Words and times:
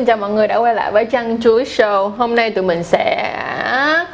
Xin 0.00 0.06
chào 0.06 0.16
mọi 0.16 0.30
người 0.30 0.48
đã 0.48 0.56
quay 0.56 0.74
lại 0.74 0.92
với 0.92 1.04
Trăng 1.04 1.40
Chuối 1.42 1.64
Show. 1.64 2.08
Hôm 2.08 2.34
nay 2.34 2.50
tụi 2.50 2.64
mình 2.64 2.82
sẽ 2.82 3.34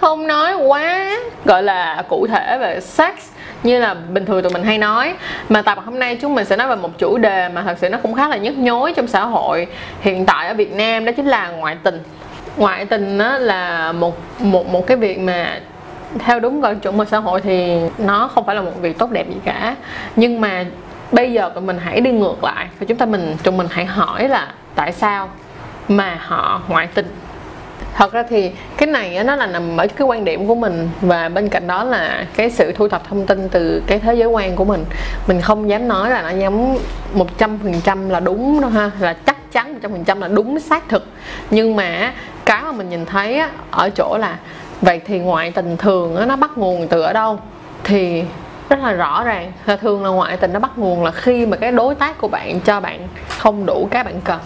không 0.00 0.26
nói 0.26 0.54
quá, 0.54 1.16
gọi 1.44 1.62
là 1.62 2.04
cụ 2.08 2.26
thể 2.26 2.58
về 2.58 2.80
sex, 2.80 3.14
như 3.62 3.78
là 3.78 3.94
bình 3.94 4.26
thường 4.26 4.42
tụi 4.42 4.52
mình 4.52 4.62
hay 4.62 4.78
nói. 4.78 5.14
Mà 5.48 5.62
tập 5.62 5.78
hôm 5.84 5.98
nay 5.98 6.18
chúng 6.22 6.34
mình 6.34 6.44
sẽ 6.44 6.56
nói 6.56 6.68
về 6.68 6.76
một 6.76 6.98
chủ 6.98 7.18
đề 7.18 7.48
mà 7.48 7.62
thật 7.62 7.78
sự 7.80 7.88
nó 7.88 7.98
cũng 8.02 8.14
khá 8.14 8.28
là 8.28 8.36
nhức 8.36 8.58
nhối 8.58 8.92
trong 8.92 9.06
xã 9.06 9.24
hội 9.24 9.66
hiện 10.00 10.26
tại 10.26 10.48
ở 10.48 10.54
Việt 10.54 10.74
Nam, 10.74 11.04
đó 11.04 11.12
chính 11.16 11.26
là 11.26 11.50
ngoại 11.50 11.76
tình. 11.82 12.02
Ngoại 12.56 12.84
tình 12.84 13.18
đó 13.18 13.38
là 13.38 13.92
một 13.92 14.16
một 14.38 14.66
một 14.66 14.86
cái 14.86 14.96
việc 14.96 15.18
mà 15.18 15.60
theo 16.18 16.40
đúng 16.40 16.60
gọi 16.60 16.74
chuẩn 16.74 16.96
mực 16.96 17.08
xã 17.08 17.18
hội 17.18 17.40
thì 17.40 17.80
nó 17.98 18.30
không 18.34 18.46
phải 18.46 18.54
là 18.54 18.62
một 18.62 18.72
việc 18.80 18.98
tốt 18.98 19.10
đẹp 19.10 19.28
gì 19.28 19.36
cả. 19.44 19.76
Nhưng 20.16 20.40
mà 20.40 20.64
bây 21.12 21.32
giờ 21.32 21.50
tụi 21.54 21.62
mình 21.62 21.78
hãy 21.84 22.00
đi 22.00 22.10
ngược 22.10 22.44
lại 22.44 22.66
và 22.78 22.86
chúng 22.88 22.98
ta 22.98 23.06
mình, 23.06 23.36
tụi 23.42 23.54
mình 23.54 23.66
hãy 23.70 23.84
hỏi 23.84 24.28
là 24.28 24.48
tại 24.74 24.92
sao? 24.92 25.28
Mà 25.88 26.18
họ 26.20 26.62
ngoại 26.68 26.86
tình. 26.86 27.06
Thật 27.94 28.12
ra 28.12 28.24
thì 28.28 28.52
cái 28.76 28.86
này 28.86 29.24
nó 29.24 29.36
là 29.36 29.46
nằm 29.46 29.76
ở 29.76 29.86
cái 29.86 30.06
quan 30.06 30.24
điểm 30.24 30.46
của 30.46 30.54
mình 30.54 30.88
và 31.00 31.28
bên 31.28 31.48
cạnh 31.48 31.66
đó 31.66 31.84
là 31.84 32.26
cái 32.36 32.50
sự 32.50 32.72
thu 32.72 32.88
thập 32.88 33.08
thông 33.08 33.26
tin 33.26 33.48
từ 33.48 33.82
cái 33.86 33.98
thế 33.98 34.14
giới 34.14 34.28
quan 34.28 34.56
của 34.56 34.64
mình. 34.64 34.84
Mình 35.26 35.40
không 35.40 35.68
dám 35.68 35.88
nói 35.88 36.10
là 36.10 36.22
nó 36.22 36.30
giống 36.30 36.78
một 37.12 37.38
trăm 37.38 37.58
phần 37.58 37.80
trăm 37.84 38.08
là 38.08 38.20
đúng 38.20 38.60
đâu 38.60 38.70
ha, 38.70 38.90
là 39.00 39.12
chắc 39.12 39.52
chắn 39.52 39.72
một 39.72 39.78
trăm 39.82 39.92
phần 39.92 40.04
trăm 40.04 40.20
là 40.20 40.28
đúng 40.28 40.60
xác 40.60 40.88
thực. 40.88 41.06
Nhưng 41.50 41.76
mà 41.76 42.12
cái 42.44 42.62
mà 42.62 42.72
mình 42.72 42.90
nhìn 42.90 43.06
thấy 43.06 43.42
ở 43.70 43.90
chỗ 43.90 44.16
là 44.20 44.36
vậy 44.80 45.00
thì 45.06 45.18
ngoại 45.18 45.50
tình 45.50 45.76
thường 45.76 46.28
nó 46.28 46.36
bắt 46.36 46.50
nguồn 46.56 46.88
từ 46.88 47.00
ở 47.00 47.12
đâu? 47.12 47.38
Thì 47.84 48.24
rất 48.68 48.78
là 48.82 48.92
rõ 48.92 49.24
ràng 49.24 49.52
là 49.66 49.76
thường 49.76 50.04
là 50.04 50.10
ngoại 50.10 50.36
tình 50.36 50.52
nó 50.52 50.60
bắt 50.60 50.70
nguồn 50.76 51.04
là 51.04 51.10
khi 51.10 51.46
mà 51.46 51.56
cái 51.56 51.72
đối 51.72 51.94
tác 51.94 52.18
của 52.18 52.28
bạn 52.28 52.60
cho 52.60 52.80
bạn 52.80 53.08
không 53.28 53.66
đủ 53.66 53.88
cái 53.90 54.04
bạn 54.04 54.20
cần 54.24 54.38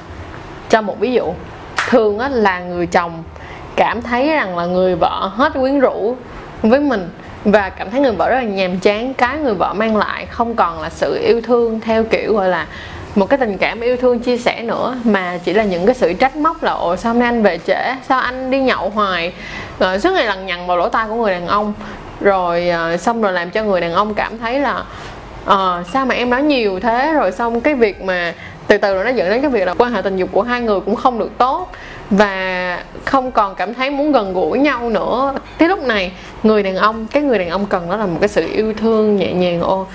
cho 0.71 0.82
một 0.82 1.01
ví 1.01 1.13
dụ 1.13 1.32
thường 1.88 2.18
á, 2.18 2.29
là 2.29 2.60
người 2.60 2.87
chồng 2.87 3.23
cảm 3.76 4.02
thấy 4.02 4.29
rằng 4.29 4.59
là 4.59 4.66
người 4.66 4.95
vợ 4.95 5.30
hết 5.35 5.52
quyến 5.52 5.80
rũ 5.80 6.16
với 6.63 6.80
mình 6.80 7.09
và 7.45 7.71
cảm 7.71 7.90
thấy 7.90 8.01
người 8.01 8.13
vợ 8.13 8.30
rất 8.30 8.37
là 8.37 8.43
nhàm 8.43 8.79
chán 8.79 9.15
cái 9.15 9.38
người 9.38 9.54
vợ 9.54 9.73
mang 9.74 9.96
lại 9.96 10.26
không 10.26 10.54
còn 10.54 10.80
là 10.80 10.91
sự 10.91 11.18
yêu 11.26 11.41
thương 11.41 11.80
theo 11.80 12.04
kiểu 12.04 12.35
gọi 12.35 12.48
là 12.48 12.66
một 13.15 13.26
cái 13.26 13.38
tình 13.38 13.59
cảm 13.59 13.80
yêu 13.80 13.96
thương 13.96 14.18
chia 14.18 14.37
sẻ 14.37 14.63
nữa 14.63 14.96
mà 15.04 15.38
chỉ 15.45 15.52
là 15.52 15.65
những 15.65 15.87
cái 15.87 15.95
sự 15.95 16.13
trách 16.13 16.37
móc 16.37 16.63
là 16.63 16.73
ồ 16.73 16.96
sao 16.96 17.13
hôm 17.13 17.21
nay 17.21 17.29
anh 17.29 17.43
về 17.43 17.59
trễ? 17.66 17.95
Sao 18.09 18.21
anh 18.21 18.51
đi 18.51 18.60
nhậu 18.60 18.88
hoài? 18.88 19.32
Rồi 19.79 20.01
suốt 20.01 20.10
ngày 20.10 20.26
lằng 20.26 20.46
nhằng 20.46 20.66
vào 20.66 20.76
lỗ 20.76 20.88
tai 20.88 21.09
của 21.09 21.15
người 21.15 21.32
đàn 21.32 21.46
ông. 21.46 21.73
Rồi 22.21 22.68
ờ, 22.68 22.96
xong 22.96 23.23
rồi 23.23 23.32
làm 23.32 23.51
cho 23.51 23.65
người 23.65 23.80
đàn 23.80 23.93
ông 23.93 24.15
cảm 24.15 24.38
thấy 24.38 24.60
là 24.60 24.85
uh, 25.45 25.87
sao 25.93 26.07
mà 26.07 26.15
em 26.15 26.30
nói 26.30 26.43
nhiều 26.43 26.80
thế? 26.80 27.13
Rồi 27.13 27.32
xong 27.32 27.60
cái 27.60 27.74
việc 27.74 28.02
mà 28.02 28.35
từ 28.71 28.79
từ 28.79 28.95
rồi 28.95 29.04
nó 29.04 29.10
dẫn 29.10 29.30
đến 29.30 29.40
cái 29.43 29.51
việc 29.51 29.66
là 29.66 29.74
quan 29.79 29.93
hệ 29.93 30.02
tình 30.02 30.16
dục 30.16 30.29
của 30.32 30.43
hai 30.43 30.60
người 30.60 30.80
cũng 30.80 30.96
không 30.96 31.18
được 31.18 31.38
tốt 31.38 31.73
và 32.10 32.85
không 33.04 33.32
còn 33.32 33.54
cảm 33.54 33.74
thấy 33.74 33.90
muốn 33.90 34.13
gần 34.13 34.32
gũi 34.32 34.59
nhau 34.59 34.90
nữa. 34.90 35.35
Thế 35.59 35.68
lúc 35.68 35.82
này, 35.82 36.13
người 36.43 36.63
đàn 36.63 36.76
ông, 36.76 37.07
cái 37.07 37.23
người 37.23 37.38
đàn 37.38 37.48
ông 37.48 37.66
cần 37.66 37.91
đó 37.91 37.96
là 37.96 38.07
một 38.07 38.16
cái 38.21 38.29
sự 38.29 38.46
yêu 38.52 38.74
thương 38.76 39.16
nhẹ 39.16 39.32
nhàng, 39.32 39.60
ô, 39.60 39.87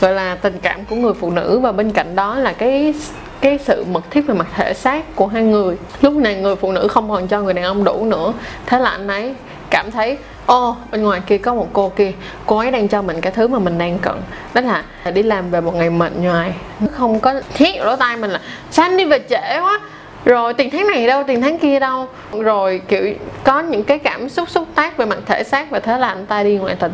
gọi 0.00 0.12
là 0.12 0.34
tình 0.34 0.58
cảm 0.62 0.84
của 0.84 0.96
người 0.96 1.14
phụ 1.14 1.30
nữ 1.30 1.58
và 1.58 1.72
bên 1.72 1.92
cạnh 1.92 2.16
đó 2.16 2.38
là 2.38 2.52
cái 2.52 2.94
cái 3.40 3.58
sự 3.58 3.84
mật 3.92 4.10
thiết 4.10 4.26
về 4.26 4.34
mặt 4.34 4.46
thể 4.54 4.74
xác 4.74 5.16
của 5.16 5.26
hai 5.26 5.42
người. 5.42 5.76
Lúc 6.00 6.12
này 6.12 6.34
người 6.34 6.56
phụ 6.56 6.72
nữ 6.72 6.88
không 6.88 7.10
còn 7.10 7.28
cho 7.28 7.40
người 7.42 7.54
đàn 7.54 7.64
ông 7.64 7.84
đủ 7.84 8.04
nữa. 8.04 8.32
Thế 8.66 8.78
là 8.78 8.90
anh 8.90 9.08
ấy 9.08 9.34
cảm 9.76 9.90
thấy 9.90 10.18
ô 10.46 10.68
oh, 10.68 10.76
bên 10.90 11.02
ngoài 11.02 11.20
kia 11.26 11.38
có 11.38 11.54
một 11.54 11.68
cô 11.72 11.88
kia 11.88 12.12
cô 12.46 12.58
ấy 12.58 12.70
đang 12.70 12.88
cho 12.88 13.02
mình 13.02 13.20
cái 13.20 13.32
thứ 13.32 13.48
mà 13.48 13.58
mình 13.58 13.78
đang 13.78 13.98
cần. 13.98 14.22
Đó 14.54 14.60
là 14.60 14.84
đi 15.10 15.22
làm 15.22 15.50
về 15.50 15.60
một 15.60 15.74
ngày 15.74 15.90
mệt 15.90 16.12
nhoài 16.16 16.52
không 16.92 17.20
có 17.20 17.34
thiết 17.54 17.80
lỗ 17.80 17.96
tai 17.96 18.16
mình 18.16 18.30
là 18.30 18.40
xanh 18.70 18.96
đi 18.96 19.04
về 19.04 19.18
trễ 19.30 19.60
quá. 19.60 19.80
Rồi 20.24 20.54
tiền 20.54 20.70
tháng 20.70 20.86
này 20.86 21.06
đâu 21.06 21.22
tiền 21.26 21.42
tháng 21.42 21.58
kia 21.58 21.78
đâu? 21.78 22.08
Rồi 22.32 22.80
kiểu 22.88 23.14
có 23.44 23.60
những 23.60 23.84
cái 23.84 23.98
cảm 23.98 24.28
xúc 24.28 24.50
xúc 24.50 24.68
tác 24.74 24.96
về 24.96 25.06
mặt 25.06 25.18
thể 25.26 25.44
xác 25.44 25.70
và 25.70 25.80
thế 25.80 25.98
là 25.98 26.08
anh 26.08 26.26
ta 26.26 26.42
đi 26.42 26.56
ngoại 26.56 26.76
tình. 26.80 26.92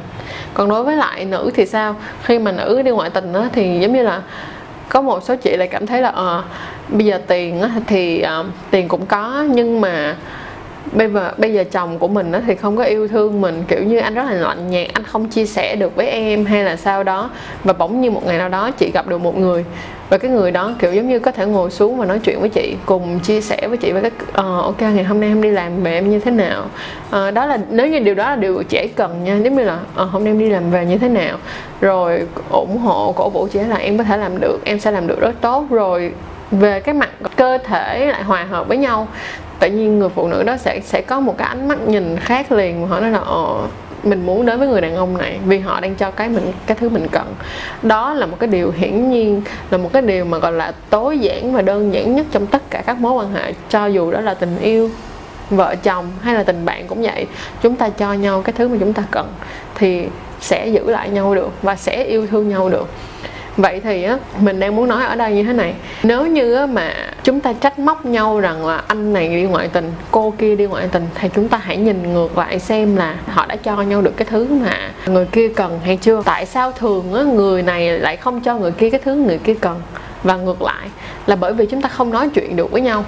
Còn 0.54 0.68
đối 0.68 0.84
với 0.84 0.96
lại 0.96 1.24
nữ 1.24 1.50
thì 1.54 1.66
sao? 1.66 1.96
Khi 2.22 2.38
mà 2.38 2.52
nữ 2.52 2.82
đi 2.82 2.90
ngoại 2.90 3.10
tình 3.10 3.32
đó, 3.32 3.44
thì 3.52 3.78
giống 3.80 3.92
như 3.92 4.02
là 4.02 4.22
có 4.88 5.02
một 5.02 5.22
số 5.22 5.36
chị 5.36 5.56
lại 5.56 5.68
cảm 5.68 5.86
thấy 5.86 6.02
là 6.02 6.08
à, 6.08 6.42
bây 6.88 7.06
giờ 7.06 7.20
tiền 7.26 7.60
á, 7.60 7.70
thì 7.86 8.24
uh, 8.40 8.46
tiền 8.70 8.88
cũng 8.88 9.06
có 9.06 9.44
nhưng 9.48 9.80
mà 9.80 10.16
bây 10.92 11.08
giờ 11.08 11.32
bây 11.38 11.52
giờ 11.52 11.64
chồng 11.64 11.98
của 11.98 12.08
mình 12.08 12.32
thì 12.46 12.54
không 12.54 12.76
có 12.76 12.84
yêu 12.84 13.08
thương 13.08 13.40
mình 13.40 13.62
kiểu 13.68 13.82
như 13.82 13.98
anh 13.98 14.14
rất 14.14 14.24
là 14.24 14.32
lạnh 14.32 14.70
nhạt 14.70 14.86
anh 14.94 15.04
không 15.04 15.28
chia 15.28 15.46
sẻ 15.46 15.76
được 15.76 15.96
với 15.96 16.06
em 16.06 16.44
hay 16.44 16.64
là 16.64 16.76
sao 16.76 17.04
đó. 17.04 17.30
Và 17.64 17.72
bỗng 17.72 18.00
như 18.00 18.10
một 18.10 18.26
ngày 18.26 18.38
nào 18.38 18.48
đó 18.48 18.70
chị 18.70 18.90
gặp 18.94 19.06
được 19.06 19.18
một 19.18 19.38
người 19.38 19.64
và 20.08 20.18
cái 20.18 20.30
người 20.30 20.50
đó 20.50 20.72
kiểu 20.78 20.92
giống 20.92 21.08
như 21.08 21.18
có 21.18 21.30
thể 21.30 21.46
ngồi 21.46 21.70
xuống 21.70 21.98
và 21.98 22.06
nói 22.06 22.18
chuyện 22.18 22.40
với 22.40 22.48
chị 22.48 22.76
cùng 22.86 23.20
chia 23.20 23.40
sẻ 23.40 23.68
với 23.68 23.76
chị 23.76 23.92
về 23.92 24.00
cái 24.00 24.10
uh, 24.28 24.64
ok 24.64 24.82
ngày 24.82 25.04
hôm 25.04 25.20
nay 25.20 25.28
em 25.28 25.42
đi 25.42 25.50
làm 25.50 25.82
về 25.82 25.92
em 25.92 26.10
như 26.10 26.18
thế 26.18 26.30
nào? 26.30 26.64
Uh, 27.08 27.34
đó 27.34 27.46
là 27.46 27.58
nếu 27.70 27.86
như 27.86 27.98
điều 27.98 28.14
đó 28.14 28.30
là 28.30 28.36
điều 28.36 28.62
trẻ 28.68 28.86
cần 28.96 29.24
nha 29.24 29.36
giống 29.36 29.56
như 29.56 29.64
là 29.64 29.78
uh, 30.02 30.10
hôm 30.10 30.24
nay 30.24 30.30
em 30.30 30.38
đi 30.38 30.50
làm 30.50 30.70
về 30.70 30.86
như 30.86 30.98
thế 30.98 31.08
nào? 31.08 31.38
Rồi 31.80 32.22
ủng 32.50 32.78
hộ 32.78 33.12
cổ 33.16 33.30
vũ 33.30 33.48
chị 33.52 33.58
là 33.58 33.76
em 33.76 33.98
có 33.98 34.04
thể 34.04 34.16
làm 34.16 34.40
được 34.40 34.58
em 34.64 34.78
sẽ 34.78 34.90
làm 34.90 35.06
được 35.06 35.20
rất 35.20 35.34
tốt. 35.40 35.64
Rồi 35.70 36.12
về 36.52 36.80
cái 36.80 36.94
mặt 36.94 37.10
cơ 37.36 37.58
thể 37.58 38.06
lại 38.06 38.22
hòa 38.22 38.44
hợp 38.44 38.68
với 38.68 38.76
nhau. 38.76 39.08
Tự 39.58 39.68
nhiên 39.68 39.98
người 39.98 40.08
phụ 40.08 40.28
nữ 40.28 40.42
đó 40.42 40.56
sẽ 40.56 40.80
sẽ 40.84 41.00
có 41.00 41.20
một 41.20 41.34
cái 41.38 41.48
ánh 41.48 41.68
mắt 41.68 41.78
nhìn 41.86 42.16
khác 42.16 42.52
liền 42.52 42.86
họ 42.86 43.00
nói 43.00 43.10
là 43.10 43.18
ờ 43.18 43.56
mình 44.02 44.26
muốn 44.26 44.46
đến 44.46 44.58
với 44.58 44.68
người 44.68 44.80
đàn 44.80 44.96
ông 44.96 45.18
này 45.18 45.38
vì 45.46 45.58
họ 45.58 45.80
đang 45.80 45.94
cho 45.94 46.10
cái 46.10 46.28
mình, 46.28 46.52
cái 46.66 46.76
thứ 46.80 46.88
mình 46.88 47.08
cần. 47.12 47.34
Đó 47.82 48.14
là 48.14 48.26
một 48.26 48.36
cái 48.40 48.48
điều 48.48 48.72
hiển 48.76 49.10
nhiên, 49.10 49.42
là 49.70 49.78
một 49.78 49.90
cái 49.92 50.02
điều 50.02 50.24
mà, 50.24 50.38
gọi 50.38 50.52
là, 50.52 50.72
tối 50.90 51.18
giản 51.18 51.52
và 51.52 51.62
đơn 51.62 51.94
giản 51.94 52.16
nhất 52.16 52.26
trong 52.32 52.46
tất 52.46 52.62
cả 52.70 52.82
các 52.86 52.98
mối 52.98 53.12
quan 53.12 53.34
hệ, 53.34 53.52
cho 53.68 53.86
dù 53.86 54.10
đó 54.10 54.20
là 54.20 54.34
tình 54.34 54.58
yêu, 54.58 54.90
vợ 55.50 55.74
chồng 55.82 56.06
hay 56.22 56.34
là 56.34 56.42
tình 56.42 56.64
bạn 56.64 56.86
cũng 56.86 57.02
vậy. 57.02 57.26
Chúng 57.62 57.76
ta 57.76 57.88
cho 57.88 58.12
nhau 58.12 58.42
cái 58.42 58.52
thứ 58.52 58.68
mà 58.68 58.76
chúng 58.80 58.92
ta 58.92 59.02
cần 59.10 59.32
thì 59.74 60.06
sẽ 60.40 60.66
giữ 60.66 60.90
lại 60.90 61.08
nhau 61.08 61.34
được 61.34 61.50
và 61.62 61.76
sẽ 61.76 62.04
yêu 62.04 62.26
thương 62.26 62.48
nhau 62.48 62.68
được 62.68 62.88
vậy 63.56 63.80
thì 63.84 64.02
á 64.02 64.18
mình 64.40 64.60
đang 64.60 64.76
muốn 64.76 64.88
nói 64.88 65.04
ở 65.04 65.14
đây 65.14 65.34
như 65.34 65.42
thế 65.42 65.52
này. 65.52 65.74
Nếu 66.02 66.26
như 66.26 66.54
á, 66.54 66.66
mà 66.66 66.94
chúng 67.24 67.40
ta 67.40 67.52
trách 67.52 67.78
móc 67.78 68.06
nhau 68.06 68.40
rằng 68.40 68.66
là 68.66 68.82
anh 68.86 69.12
này 69.12 69.28
đi 69.28 69.42
ngoại 69.42 69.68
tình 69.68 69.92
cô 70.10 70.34
kia 70.38 70.56
đi 70.56 70.66
ngoại 70.66 70.88
tình 70.92 71.06
thì 71.14 71.28
chúng 71.34 71.48
ta 71.48 71.58
hãy 71.58 71.76
nhìn 71.76 72.12
ngược 72.14 72.38
lại 72.38 72.58
xem 72.58 72.96
là 72.96 73.16
họ 73.28 73.46
đã 73.46 73.56
cho 73.56 73.82
nhau 73.82 74.02
được 74.02 74.16
cái 74.16 74.26
thứ 74.30 74.46
mà 74.50 74.90
người 75.06 75.26
kia 75.32 75.48
cần 75.48 75.80
hay 75.84 75.96
chưa. 75.96 76.22
Tại 76.24 76.46
sao 76.46 76.72
thường 76.72 77.14
á, 77.14 77.22
người 77.22 77.62
này 77.62 77.98
lại 77.98 78.16
không 78.16 78.40
cho 78.40 78.58
người 78.58 78.72
kia 78.72 78.90
cái 78.90 79.00
thứ 79.04 79.14
người 79.14 79.38
kia 79.38 79.54
cần? 79.54 79.80
Và 80.22 80.36
ngược 80.36 80.62
lại 80.62 80.88
là 81.26 81.36
bởi 81.36 81.52
vì 81.52 81.66
chúng 81.66 81.82
ta 81.82 81.88
không 81.88 82.10
nói 82.10 82.28
chuyện 82.34 82.56
được 82.56 82.70
với 82.70 82.80
nhau. 82.80 83.04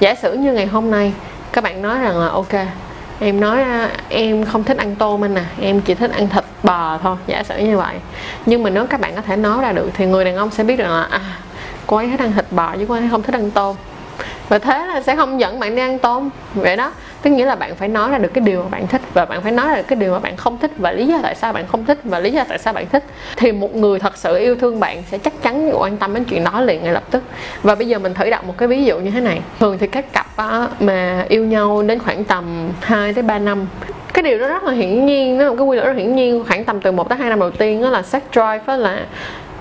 Giả 0.00 0.14
sử 0.14 0.32
như 0.32 0.52
ngày 0.52 0.66
hôm 0.66 0.90
nay 0.90 1.12
các 1.52 1.64
bạn 1.64 1.82
nói 1.82 1.98
rằng 1.98 2.18
là 2.18 2.28
ok 2.28 2.52
em 3.20 3.40
nói 3.40 3.62
à, 3.62 3.90
em 4.08 4.44
không 4.44 4.64
thích 4.64 4.76
ăn 4.76 4.94
tôm 4.94 5.24
anh 5.24 5.34
à 5.34 5.44
em 5.60 5.80
chỉ 5.80 5.94
thích 5.94 6.10
ăn 6.10 6.28
thịt 6.28 6.44
bò 6.62 6.98
thôi, 7.02 7.16
giả 7.26 7.42
sử 7.42 7.58
như 7.58 7.78
vậy. 7.78 7.96
Nhưng 8.46 8.62
mà 8.62 8.70
nếu 8.70 8.86
các 8.86 9.00
bạn 9.00 9.14
có 9.14 9.20
thể 9.20 9.36
nói 9.36 9.62
ra 9.62 9.72
được 9.72 9.90
thì 9.94 10.06
người 10.06 10.24
đàn 10.24 10.36
ông 10.36 10.50
sẽ 10.50 10.64
biết 10.64 10.76
rằng 10.76 10.90
là 10.90 11.02
à 11.02 11.20
cô 11.86 11.96
ấy 11.96 12.08
thích 12.08 12.20
ăn 12.20 12.32
thịt 12.32 12.46
bò 12.50 12.76
chứ 12.76 12.86
cô 12.88 12.94
ấy 12.94 13.02
không 13.10 13.22
thích 13.22 13.34
ăn 13.34 13.50
tôm 13.50 13.76
và 14.48 14.58
thế 14.58 14.86
là 14.86 15.02
sẽ 15.02 15.16
không 15.16 15.40
dẫn 15.40 15.60
bạn 15.60 15.76
đi 15.76 15.82
ăn 15.82 15.98
tôm. 15.98 16.30
Vậy 16.54 16.76
đó. 16.76 16.92
Tức 17.22 17.30
nghĩa 17.30 17.44
là 17.44 17.54
bạn 17.54 17.74
phải 17.74 17.88
nói 17.88 18.10
ra 18.10 18.18
được 18.18 18.28
cái 18.34 18.44
điều 18.44 18.62
mà 18.62 18.68
bạn 18.68 18.86
thích 18.86 19.00
và 19.14 19.24
bạn 19.24 19.42
phải 19.42 19.52
nói 19.52 19.68
ra 19.68 19.76
được 19.76 19.82
cái 19.88 19.96
điều 19.96 20.12
mà 20.12 20.18
bạn 20.18 20.36
không 20.36 20.58
thích 20.58 20.70
và 20.76 20.92
lý 20.92 21.06
do 21.06 21.18
tại 21.22 21.34
sao 21.34 21.52
bạn 21.52 21.66
không 21.66 21.84
thích 21.84 21.98
và 22.04 22.18
lý 22.18 22.30
do 22.30 22.44
tại 22.48 22.58
sao 22.58 22.72
bạn 22.72 22.86
thích. 22.92 23.04
Thì 23.36 23.52
một 23.52 23.74
người 23.74 23.98
thật 23.98 24.16
sự 24.16 24.36
yêu 24.38 24.56
thương 24.56 24.80
bạn 24.80 25.02
sẽ 25.10 25.18
chắc 25.18 25.42
chắn 25.42 25.70
quan 25.74 25.96
tâm 25.96 26.14
đến 26.14 26.24
chuyện 26.24 26.44
đó 26.44 26.60
liền 26.60 26.82
ngay 26.82 26.92
lập 26.92 27.02
tức. 27.10 27.22
Và 27.62 27.74
bây 27.74 27.88
giờ 27.88 27.98
mình 27.98 28.14
thử 28.14 28.30
đặt 28.30 28.44
một 28.44 28.54
cái 28.58 28.68
ví 28.68 28.84
dụ 28.84 28.98
như 28.98 29.10
thế 29.10 29.20
này. 29.20 29.40
Thường 29.60 29.78
thì 29.78 29.86
các 29.86 30.12
cặp 30.12 30.26
mà 30.80 31.24
yêu 31.28 31.44
nhau 31.44 31.82
đến 31.82 31.98
khoảng 31.98 32.24
tầm 32.24 32.70
2 32.80 33.12
tới 33.12 33.22
3 33.22 33.38
năm, 33.38 33.66
cái 34.14 34.22
điều 34.22 34.38
đó 34.38 34.48
rất 34.48 34.62
là 34.62 34.72
hiển 34.72 35.06
nhiên, 35.06 35.38
nó 35.38 35.50
một 35.50 35.54
cái 35.58 35.66
quy 35.66 35.76
luật 35.76 35.86
rất 35.86 35.96
hiển 35.96 36.16
nhiên. 36.16 36.44
Khoảng 36.48 36.64
tầm 36.64 36.80
từ 36.80 36.92
1 36.92 37.08
tới 37.08 37.18
2 37.18 37.30
năm 37.30 37.40
đầu 37.40 37.50
tiên 37.50 37.82
đó 37.82 37.90
là 37.90 38.02
sex 38.02 38.22
drive 38.32 38.60
đó 38.66 38.76
là 38.76 39.06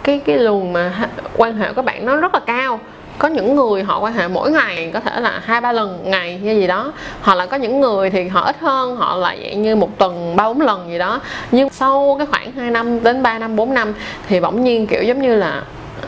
cái 0.04 0.22
cái 0.26 0.38
luồng 0.38 0.74
mà 0.74 1.08
quan 1.38 1.56
hệ 1.57 1.74
của 1.74 1.81
bạn 1.81 2.06
nó 2.06 2.16
rất 2.16 2.34
là 2.34 2.40
cao 2.46 2.80
có 3.18 3.27
những 3.27 3.56
người 3.56 3.83
họ 3.83 4.00
quan 4.00 4.13
hệ 4.13 4.27
mỗi 4.27 4.51
ngày 4.51 4.92
có 4.94 5.00
thể 5.00 5.19
là 5.19 5.42
hai 5.45 5.62
ba 5.62 5.71
lần 5.71 6.00
ngày 6.04 6.39
như 6.44 6.51
gì 6.51 6.68
đó 6.68 6.94
hoặc 7.21 7.36
là 7.36 7.45
có 7.45 7.57
những 7.57 7.80
người 7.80 8.10
thì 8.10 8.27
họ 8.27 8.42
ít 8.42 8.56
hơn 8.60 8.95
họ 8.95 9.15
là 9.15 9.36
dạng 9.44 9.62
như 9.62 9.75
một 9.75 9.98
tuần 9.98 10.36
ba 10.36 10.48
bốn 10.48 10.62
lần 10.62 10.89
gì 10.89 10.98
đó. 10.98 11.19
Nhưng 11.51 11.69
sau 11.69 12.15
cái 12.18 12.27
khoảng 12.27 12.51
2 12.51 12.71
năm 12.71 13.04
đến 13.04 13.24
3 13.24 13.39
năm 13.39 13.56
4 13.56 13.74
năm 13.74 13.94
thì 14.27 14.39
bỗng 14.39 14.63
nhiên 14.63 14.88
kiểu 14.88 15.04
giống 15.04 15.21
như 15.21 15.36
là 15.36 15.63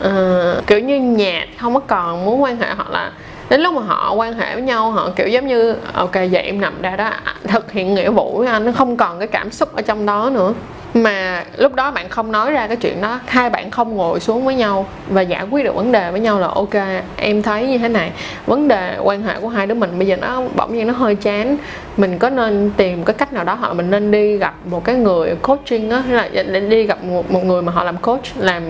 uh, 0.06 0.68
kiểu 0.68 0.80
như 0.80 1.00
nhạt 1.00 1.48
không 1.60 1.74
có 1.74 1.80
còn 1.80 2.25
muốn 2.25 2.44
quan 2.44 2.57
hệ 2.57 2.68
hoặc 2.75 2.90
là 2.90 3.12
đến 3.50 3.62
lúc 3.62 3.74
mà 3.74 3.81
họ 3.81 4.13
quan 4.13 4.34
hệ 4.34 4.54
với 4.54 4.63
nhau 4.63 4.92
họ 4.92 5.10
kiểu 5.16 5.28
giống 5.28 5.48
như 5.48 5.75
ok 5.94 6.13
vậy 6.13 6.44
em 6.44 6.62
nằm 6.62 6.81
ra 6.81 6.96
đó 6.96 7.06
à, 7.06 7.36
thực 7.48 7.72
hiện 7.72 7.94
nghĩa 7.94 8.10
vụ 8.10 8.38
với 8.38 8.48
anh 8.48 8.66
nó 8.66 8.72
không 8.72 8.98
còn 8.98 9.19
cái 9.19 9.28
cảm 9.28 9.51
xúc 9.51 9.75
ở 9.75 9.81
trong 9.81 10.06
đó 10.06 10.30
nữa 10.34 10.54
mà 10.96 11.44
lúc 11.58 11.76
đó 11.76 11.92
bạn 11.92 12.10
không 12.10 12.32
nói 12.32 12.52
ra 12.52 12.68
cái 12.68 12.78
chuyện 12.78 13.02
đó 13.02 13.20
hai 13.28 13.50
bạn 13.50 13.72
không 13.72 13.96
ngồi 13.96 14.20
xuống 14.20 14.46
với 14.46 14.56
nhau 14.56 14.88
và 15.08 15.22
giải 15.22 15.44
quyết 15.52 15.64
được 15.64 15.76
vấn 15.76 15.92
đề 15.92 16.12
với 16.12 16.20
nhau 16.20 16.40
là 16.40 16.48
ok 16.48 16.76
em 17.18 17.42
thấy 17.42 17.68
như 17.68 17.78
thế 17.78 17.90
này. 17.90 18.12
Vấn 18.46 18.68
đề 18.68 18.98
quan 19.04 19.24
hệ 19.24 19.34
của 19.42 19.48
hai 19.48 19.68
đứa 19.68 19.74
mình 19.74 20.00
bây 20.00 20.08
giờ 20.08 20.16
nó 20.16 20.42
bỗng 20.56 20.76
nhiên 20.76 20.88
nó 20.88 20.94
hơi 20.94 21.16
chán. 21.16 21.58
Mình 21.98 22.20
có 22.20 22.30
nên 22.30 22.72
tìm 22.78 23.04
cái 23.04 23.14
cách 23.14 23.34
nào 23.34 23.44
đó 23.44 23.54
hoặc 23.54 23.74
mình 23.74 23.92
nên 23.92 24.12
đi 24.12 24.38
gặp 24.38 24.56
một 24.66 24.84
cái 24.84 24.96
người 24.96 25.36
coaching 25.36 25.90
á 25.90 26.00
hay 26.00 26.30
là 26.32 26.60
đi 26.60 26.84
gặp 26.84 27.04
một, 27.04 27.32
một 27.32 27.44
người 27.46 27.62
mà 27.62 27.72
họ 27.72 27.84
làm 27.84 27.98
coach 27.98 28.26
làm 28.38 28.64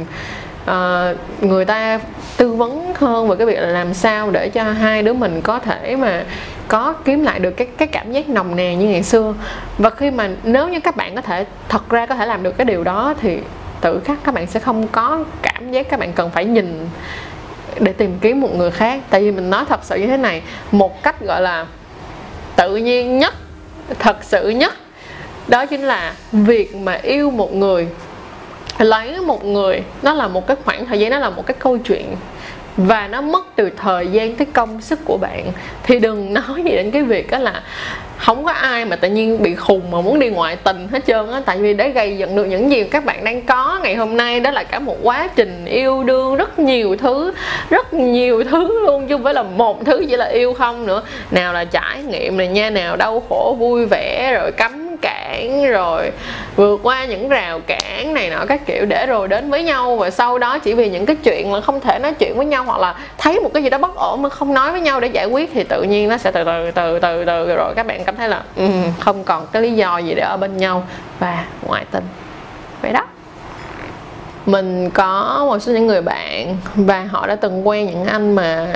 uh, 0.71 1.44
người 1.44 1.65
ta 1.65 2.00
tư 2.38 2.53
vấn 2.53 2.94
hơn 2.95 3.27
về 3.27 3.35
cái 3.35 3.47
việc 3.47 3.59
là 3.59 3.67
làm 3.67 3.94
sao 3.94 4.31
để 4.31 4.50
cho 4.50 4.63
hai 4.63 5.03
đứa 5.03 5.13
mình 5.13 5.41
có 5.41 5.59
thể 5.59 5.95
mà 5.95 6.23
có 6.67 6.94
kiếm 7.06 7.23
lại 7.23 7.39
được 7.39 7.51
cái 7.51 7.67
cái 7.77 7.88
cảm 7.88 8.12
giác 8.12 8.29
nồng 8.29 8.56
nàn 8.56 8.79
như 8.79 8.88
ngày 8.88 9.03
xưa. 9.03 9.33
Và 9.77 9.89
khi 9.89 10.12
mà 10.12 10.29
nếu 10.44 10.69
như 10.69 10.79
các 10.79 10.95
bạn 10.95 11.15
có 11.15 11.21
thể 11.21 11.45
thật 11.69 11.89
ra 11.89 12.06
có 12.06 12.15
thể 12.15 12.25
làm 12.25 12.44
được 12.44 12.57
cái 12.57 12.65
điều 12.65 12.83
đó 12.83 13.13
thì 13.21 13.39
tự 13.81 14.00
khắc 14.06 14.17
các 14.23 14.33
bạn 14.33 14.47
sẽ 14.47 14.59
không 14.59 14.88
có 14.88 15.23
cảm 15.41 15.71
giác 15.71 15.89
các 15.89 16.00
bạn 16.00 16.13
cần 16.13 16.29
phải 16.29 16.45
nhìn 16.45 16.88
để 17.79 17.94
tìm 17.94 18.17
kiếm 18.21 18.41
một 18.41 18.56
người 18.56 18.71
khác. 18.71 19.01
Tại 19.09 19.21
vì 19.21 19.31
mình 19.31 19.50
nói 19.50 19.65
thật 19.69 19.79
sự 19.83 19.95
như 19.95 20.07
thế 20.07 20.17
này 20.17 20.41
một 20.71 21.03
cách 21.03 21.21
gọi 21.21 21.41
là 21.41 21.65
tự 22.56 22.75
nhiên 22.75 23.19
nhất 23.19 23.33
thật 24.00 24.17
sự 24.21 24.50
nhất 24.50 24.73
đó 25.47 25.65
chính 25.65 25.81
là 25.81 26.13
việc 26.31 26.75
mà 26.75 26.94
yêu 26.94 27.31
một 27.31 27.53
người 27.53 27.88
lấy 28.80 29.19
một 29.22 29.45
người, 29.45 29.83
nó 30.01 30.13
là 30.13 30.27
một 30.27 30.48
cái 30.48 30.57
khoảng 30.66 30.86
thời 30.86 31.00
gian, 31.00 31.12
nó 31.12 31.19
là 31.19 31.30
một 31.30 31.45
cái 31.45 31.56
câu 31.60 31.77
chuyện. 31.77 32.06
Và 32.77 33.07
nó 33.07 33.22
mất 33.22 33.45
từ 33.56 33.69
thời 33.77 34.07
gian 34.07 34.36
tới 34.36 34.48
công 34.54 34.81
sức 34.81 35.00
của 35.06 35.18
bạn. 35.18 35.44
Thì 35.83 36.00
đừng 36.00 36.33
nói 36.33 36.63
gì 36.63 36.72
đến 36.72 36.92
cái 36.92 37.01
việc 37.01 37.31
đó 37.31 37.39
là 37.39 37.63
không 38.18 38.45
có 38.45 38.51
ai 38.51 38.86
mà 38.86 38.95
tự 38.95 39.10
nhiên 39.10 39.44
bị 39.44 39.56
khùng 39.56 39.92
mà 39.92 40.01
muốn 40.01 40.19
đi 40.19 40.30
ngoại 40.30 40.56
tình 40.56 40.88
hết 40.92 41.06
trơn 41.07 41.31
á. 41.31 41.42
Tại 41.45 41.57
vì 41.57 41.74
để 41.74 41.89
gây 41.89 42.18
dựng 42.18 42.36
được 42.36 42.45
những 42.45 42.72
gì 42.72 42.83
các 42.83 43.06
bạn 43.06 43.24
đang 43.24 43.42
có 43.42 43.80
ngày 43.83 43.95
hôm 43.95 44.18
nay, 44.18 44.39
đó 44.39 44.51
là 44.51 44.63
cả 44.63 44.80
một 44.80 44.98
quá 45.04 45.30
trình 45.36 45.66
yêu 45.66 46.04
đương, 46.04 46.36
rất 46.36 46.60
nhiều 46.60 46.95
thứ, 46.95 47.33
rất 47.69 47.94
nhiều 47.94 48.44
thứ 48.44 48.86
luôn, 48.86 49.07
chứ 49.07 49.16
không 49.16 49.24
phải 49.24 49.33
là 49.33 49.44
một 49.44 49.86
thứ 49.86 50.06
chỉ 50.10 50.16
là 50.16 50.25
yêu 50.25 50.54
không 50.54 50.88
nữa. 50.88 51.01
Nào 51.31 51.54
là 51.54 51.66
trải 51.66 52.04
nghiệm 52.04 52.38
này 52.38 52.48
nha, 52.48 52.69
nào 52.69 52.95
đau 52.95 53.24
khổ, 53.30 53.56
vui 53.60 53.86
vẻ, 53.86 54.31
rồi 54.33 54.51
cấm 54.51 54.84
cản 55.01 55.71
rồi 55.71 56.12
vượt 56.56 56.80
qua 56.83 57.06
những 57.06 57.30
rào 57.30 57.59
cản 57.68 58.13
này 58.13 58.30
nọ 58.30 58.45
các 58.47 58.65
kiểu 58.65 58.86
để 58.86 59.06
rồi 59.06 59.27
đến 59.27 59.50
với 59.50 59.63
nhau. 59.63 59.95
Và 59.95 60.09
sau 60.09 60.38
đó 60.38 60.59
chỉ 60.59 60.74
vì 60.74 60.89
những 60.89 61.06
cái 61.06 61.15
chuyện 61.15 61.51
mà 61.51 61.62
không 61.62 61.80
thể 61.80 62.00
nói 62.00 62.13
chuyện 62.13 62.38
với 62.38 62.45
nhau 62.45 62.63
hoặc 62.63 62.80
là 62.80 62.95
thấy 63.18 63.39
một 63.39 63.50
cái 63.53 63.63
gì 63.63 63.69
đó 63.69 63.77
bất 63.77 63.95
ổn 63.95 64.21
mà 64.21 64.30
không 64.30 64.53
nói 64.53 64.71
với 64.71 64.81
nhau 64.81 65.00
để 65.00 65.07
giải 65.07 65.25
quyết 65.25 65.51
thì 65.53 65.63
tự 65.63 65.83
nhiên 65.83 66.09
nó 66.09 66.18
sẽ 66.18 66.31
từ 66.31 66.44
từ 66.44 66.71
từ 66.71 67.00
từ 67.00 67.25
từ 67.25 67.56
rồi 67.56 67.74
các 67.75 67.86
bạn 67.86 68.03
cảm 68.03 68.15
thấy 68.15 68.30
là 68.30 68.44
um, 68.56 68.83
không 69.00 69.24
còn 69.24 69.47
cái 69.51 69.62
lý 69.62 69.71
do 69.71 69.97
gì 69.97 70.13
để 70.15 70.21
ở 70.21 70.38
bên 70.38 70.57
nhau 70.57 70.83
và 71.19 71.45
ngoại 71.62 71.86
tình. 71.91 72.03
Vậy 72.81 72.91
đó. 72.91 73.01
Mình 74.45 74.89
có 74.89 75.44
một 75.48 75.59
số 75.59 75.71
những 75.71 75.88
người 75.88 76.01
bạn 76.01 76.57
và 76.75 77.07
họ 77.12 77.27
đã 77.27 77.36
từng 77.36 77.68
quen 77.68 77.86
những 77.86 78.06
anh 78.06 78.36
mà 78.36 78.68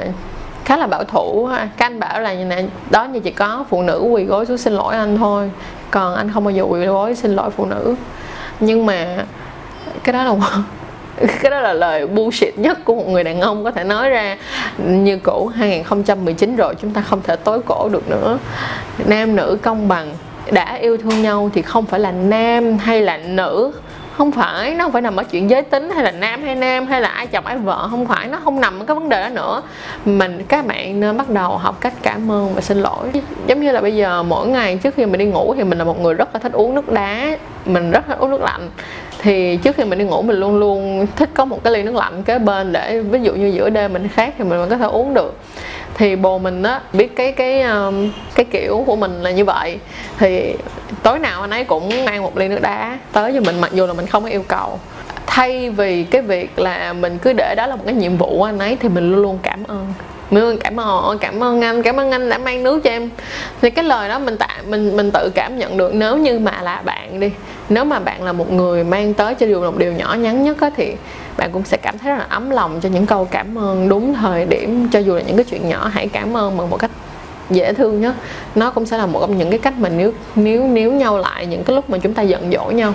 khá 0.70 0.78
là 0.78 0.88
bảo 0.88 1.04
thủ 1.04 1.50
các 1.78 1.86
anh 1.86 2.00
bảo 2.00 2.22
là 2.22 2.34
như 2.34 2.46
này 2.46 2.66
đó 2.90 3.06
như 3.06 3.20
chỉ 3.20 3.32
có 3.32 3.66
phụ 3.70 3.82
nữ 3.82 4.00
quỳ 4.12 4.24
gối 4.24 4.46
xuống 4.46 4.58
xin 4.58 4.74
lỗi 4.74 4.96
anh 4.96 5.18
thôi, 5.18 5.52
còn 5.92 6.16
anh 6.16 6.32
không 6.34 6.44
bao 6.44 6.52
giờ 6.52 6.64
quỳ 6.64 6.86
gối 6.86 7.16
xin 7.16 7.36
lỗi 7.36 7.50
phụ 7.50 7.66
nữ. 7.66 7.96
Nhưng 8.60 8.86
mà 8.86 9.26
cái 10.04 10.14
đó 10.14 10.24
là 10.24 10.36
cái 11.42 11.52
đó 11.52 11.60
là 11.60 11.74
lời 11.74 12.08
bullshit 12.08 12.58
nhất 12.58 12.78
của 12.86 12.96
một 12.96 13.08
người 13.08 13.24
đàn 13.24 13.42
ông 13.42 13.64
có 13.64 13.72
thể 13.72 13.84
nói 13.84 14.10
ra. 14.10 14.38
Như 14.78 15.18
cũ 15.18 15.52
2019 15.56 16.56
rồi, 16.56 16.76
chúng 16.82 16.94
ta 16.94 17.02
không 17.02 17.22
thể 17.24 17.36
tối 17.36 17.60
cổ 17.66 17.90
được 17.92 18.10
nữa. 18.10 18.38
Nam 19.06 19.36
nữ 19.36 19.58
công 19.62 19.88
bằng, 19.88 20.12
đã 20.52 20.76
yêu 20.76 20.98
thương 20.98 21.22
nhau 21.22 21.50
thì 21.54 21.62
không 21.62 21.86
phải 21.86 22.00
là 22.00 22.12
nam 22.12 22.78
hay 22.78 23.02
là 23.02 23.18
nữ 23.18 23.72
không 24.20 24.32
phải, 24.32 24.74
nó 24.74 24.84
không 24.84 24.92
phải 24.92 25.02
nằm 25.02 25.16
ở 25.16 25.24
chuyện 25.24 25.50
giới 25.50 25.62
tính 25.62 25.90
hay 25.90 26.04
là 26.04 26.12
nam 26.12 26.44
hay 26.44 26.56
nam 26.56 26.88
hay 26.88 27.02
là 27.02 27.08
ai 27.08 27.28
chồng 27.28 27.46
ai 27.46 27.58
vợ, 27.58 27.88
không 27.92 28.06
phải, 28.06 28.28
nó 28.28 28.40
không 28.44 28.62
nằm 28.62 28.80
ở 28.80 28.86
cái 28.86 28.96
vấn 28.96 29.10
đề 29.10 29.22
đó 29.22 29.30
nữa. 29.30 29.62
Mình, 30.06 30.46
các 30.48 30.66
bạn 30.66 31.00
nên 31.00 31.18
bắt 31.18 31.30
đầu 31.30 31.58
học 31.58 31.82
cách 31.82 31.94
cảm 32.02 32.32
ơn 32.32 32.54
và 32.54 32.62
xin 32.62 32.78
lỗi. 32.78 33.08
Giống 33.48 33.62
như 33.62 33.72
là 33.72 33.82
bây 33.82 33.96
giờ 33.96 34.24
mỗi 34.24 34.48
ngày 34.48 34.80
trước 34.84 34.96
khi 34.96 35.06
mình 35.06 35.20
đi 35.20 35.26
ngủ 35.26 35.54
thì 35.58 35.64
mình 35.64 35.78
là 35.78 35.84
một 35.84 36.02
người 36.02 36.14
rất 36.14 36.30
là 36.34 36.40
thích 36.40 36.52
uống 36.52 36.76
nước 36.76 36.92
đá, 36.92 37.38
mình 37.66 37.92
rất 37.92 38.08
thích 38.08 38.18
uống 38.20 38.32
nước 38.32 38.42
lạnh. 38.42 38.70
Thì 39.22 39.58
trước 39.58 39.76
khi 39.76 39.84
mình 39.84 40.00
đi 40.00 40.06
ngủ 40.06 40.22
mình 40.22 40.40
luôn 40.40 40.60
luôn 40.60 41.08
thích 41.16 41.30
có 41.34 41.46
một 41.46 41.64
cái 41.64 41.74
ly 41.74 41.84
nước 41.84 41.96
lạnh 41.96 42.24
kế 42.24 42.40
bên 42.40 42.72
để 42.72 43.02
ví 43.02 43.20
dụ 43.22 43.34
như 43.34 43.48
giữa 43.48 43.70
đêm 43.70 43.94
mình 43.94 44.08
khát 44.08 44.34
thì 44.38 44.44
mình 44.44 44.70
có 44.70 44.78
thể 44.78 44.86
uống 44.86 45.14
được 45.14 45.38
thì 46.00 46.16
bồ 46.16 46.38
mình 46.38 46.64
á, 46.64 46.82
biết 46.94 47.16
cái 47.16 47.32
cái 47.32 47.62
um, 47.62 48.12
cái 48.36 48.46
kiểu 48.46 48.84
của 48.86 48.96
mình 48.96 49.24
là 49.24 49.32
như 49.32 49.46
vậy. 49.46 49.80
Thì 50.20 50.54
tối 51.04 51.20
nào 51.20 51.42
anh 51.42 51.50
ấy 51.50 51.64
cũng 51.64 52.06
mang 52.06 52.24
một 52.24 52.38
ly 52.38 52.48
nước 52.48 52.62
đá 52.62 52.98
tới 53.12 53.34
cho 53.34 53.42
mình, 53.42 53.62
mặc 53.62 53.72
dù 53.74 53.88
là 53.88 53.94
mình 53.94 54.08
không 54.08 54.24
có 54.24 54.30
yêu 54.30 54.44
cầu. 54.48 54.80
Thay 55.26 55.70
vì 55.70 56.04
cái 56.04 56.22
việc 56.22 56.60
là 56.60 56.94
mình 56.94 57.18
cứ 57.18 57.34
để 57.34 57.56
đó 57.58 57.68
là 57.68 57.76
một 57.76 57.84
cái 57.86 57.94
nhiệm 57.94 58.18
vụ 58.18 58.38
của 58.38 58.44
anh 58.44 58.60
ấy, 58.60 58.78
thì 58.80 58.90
mình 58.90 59.12
luôn 59.12 59.22
luôn 59.22 59.40
cảm 59.44 59.64
ơn. 59.68 59.94
Mình 60.30 60.44
luôn 60.44 60.58
cảm 60.58 60.80
ơn 60.80 61.18
cảm 61.20 61.44
ơn 61.44 61.62
anh, 61.62 61.84
cảm 61.84 62.00
ơn 62.00 62.12
anh 62.12 62.30
đã 62.30 62.38
mang 62.38 62.64
nước 62.64 62.84
cho 62.84 62.90
em. 62.90 63.10
Thì 63.62 63.70
cái 63.70 63.86
lời 63.86 64.10
đó 64.10 64.20
mình 64.20 64.38
tạ, 64.38 64.58
mình 64.68 64.98
mình 64.98 65.12
tự 65.12 65.32
cảm 65.36 65.58
nhận 65.58 65.78
được. 65.78 65.94
Nếu 65.94 66.18
như 66.18 66.40
mà 66.40 66.62
là 66.62 66.82
bạn 66.86 67.20
đi, 67.20 67.32
nếu 67.70 67.84
mà 67.84 68.00
bạn 68.00 68.24
là 68.24 68.34
một 68.34 68.52
người 68.52 68.84
mang 68.84 69.14
tới 69.14 69.36
cho 69.36 69.46
dù 69.46 69.64
một 69.64 69.78
điều 69.78 69.94
nhỏ 69.94 70.14
nhắn 70.14 70.44
nhất 70.44 70.62
á, 70.62 70.70
thì 70.78 70.96
bạn 71.40 71.50
cũng 71.52 71.66
sẽ 71.66 71.78
cảm 71.78 71.98
thấy 71.98 72.12
rất 72.12 72.18
là 72.18 72.26
ấm 72.30 72.50
lòng 72.50 72.80
cho 72.82 72.90
những 72.90 73.06
câu 73.06 73.28
cảm 73.32 73.58
ơn 73.58 73.90
đúng 73.90 74.14
thời 74.14 74.46
điểm 74.46 74.90
cho 74.92 75.00
dù 75.00 75.16
là 75.16 75.22
những 75.22 75.36
cái 75.36 75.46
chuyện 75.50 75.70
nhỏ 75.70 75.90
hãy 75.94 76.08
cảm 76.08 76.38
ơn 76.38 76.58
bằng 76.58 76.70
một 76.70 76.78
cách 76.78 76.92
dễ 77.50 77.74
thương 77.74 78.02
nhất 78.02 78.16
nó 78.56 78.72
cũng 78.72 78.86
sẽ 78.86 78.98
là 78.98 79.06
một 79.06 79.20
trong 79.20 79.38
những 79.38 79.50
cái 79.50 79.60
cách 79.60 79.74
mà 79.78 79.90
níu 79.90 80.12
níu 80.36 80.68
níu 80.68 80.92
nhau 80.92 81.18
lại 81.18 81.46
những 81.46 81.64
cái 81.64 81.76
lúc 81.76 81.90
mà 81.90 81.98
chúng 81.98 82.14
ta 82.14 82.22
giận 82.22 82.52
dỗi 82.52 82.74
nhau. 82.74 82.94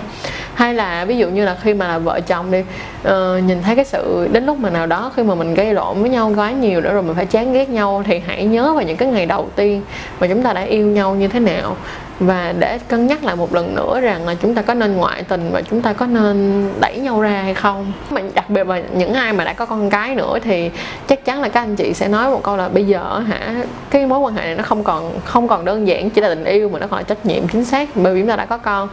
Hay 0.54 0.74
là 0.74 1.04
ví 1.04 1.18
dụ 1.18 1.28
như 1.28 1.44
là 1.44 1.56
khi 1.62 1.74
mà 1.74 1.88
là 1.88 1.98
vợ 1.98 2.20
chồng 2.20 2.50
đi 2.50 2.58
uh, 2.58 3.44
nhìn 3.44 3.62
thấy 3.62 3.76
cái 3.76 3.84
sự 3.84 4.28
đến 4.32 4.46
lúc 4.46 4.58
mà 4.58 4.70
nào 4.70 4.86
đó 4.86 5.12
khi 5.16 5.22
mà 5.22 5.34
mình 5.34 5.54
gây 5.54 5.74
lộn 5.74 6.00
với 6.00 6.10
nhau 6.10 6.32
quá 6.36 6.52
nhiều 6.52 6.80
nữa 6.80 6.92
rồi 6.92 7.02
mình 7.02 7.14
phải 7.14 7.26
chán 7.26 7.52
ghét 7.52 7.70
nhau 7.70 8.02
thì 8.06 8.20
hãy 8.26 8.44
nhớ 8.44 8.74
vào 8.74 8.82
những 8.82 8.96
cái 8.96 9.08
ngày 9.08 9.26
đầu 9.26 9.48
tiên 9.56 9.82
mà 10.20 10.26
chúng 10.26 10.42
ta 10.42 10.52
đã 10.52 10.62
yêu 10.62 10.86
nhau 10.86 11.14
như 11.14 11.28
thế 11.28 11.40
nào 11.40 11.76
và 12.20 12.54
để 12.58 12.78
cân 12.88 13.06
nhắc 13.06 13.24
lại 13.24 13.36
một 13.36 13.54
lần 13.54 13.74
nữa 13.74 14.00
rằng 14.00 14.26
là 14.26 14.34
chúng 14.42 14.54
ta 14.54 14.62
có 14.62 14.74
nên 14.74 14.96
ngoại 14.96 15.22
tình 15.22 15.50
và 15.52 15.62
chúng 15.70 15.82
ta 15.82 15.92
có 15.92 16.06
nên 16.06 16.68
đẩy 16.80 16.98
nhau 16.98 17.20
ra 17.20 17.42
hay 17.42 17.54
không. 17.54 17.92
Mà 18.10 18.20
đặc 18.34 18.50
biệt 18.50 18.66
là 18.66 18.82
những 18.96 19.14
ai 19.14 19.32
mà 19.32 19.44
đã 19.44 19.52
có 19.52 19.66
con 19.66 19.90
cái 19.90 20.14
nữa 20.14 20.38
thì 20.44 20.70
chắc 21.08 21.24
chắn 21.24 21.40
là 21.40 21.48
các 21.48 21.60
anh 21.60 21.76
chị 21.76 21.94
sẽ 21.94 22.08
nói 22.08 22.30
một 22.30 22.42
câu 22.42 22.56
là 22.56 22.68
bây 22.68 22.86
giờ 22.86 23.22
hả, 23.28 23.54
cái 23.90 24.06
mối 24.06 24.18
quan 24.18 24.34
hệ 24.34 24.42
này 24.42 24.54
nó 24.54 24.62
không 24.62 24.84
còn 24.84 25.20
không 25.24 25.48
còn 25.48 25.64
đơn 25.64 25.88
giản, 25.88 26.10
chỉ 26.10 26.20
là 26.20 26.28
tình 26.28 26.44
yêu 26.44 26.68
mà 26.68 26.78
nó 26.78 26.86
còn 26.86 26.98
là 26.98 27.02
trách 27.02 27.26
nhiệm 27.26 27.48
chính 27.48 27.64
xác. 27.64 27.96
Bởi 27.96 28.14
vì 28.14 28.20
chúng 28.20 28.28
ta 28.28 28.36
đã 28.36 28.44
có 28.44 28.58
con 28.58 28.88